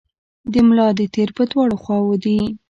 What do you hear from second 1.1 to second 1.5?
تیر په